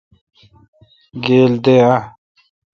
گیل 1.23 1.53
دے 1.63 1.75
اؘ۔ 1.93 1.99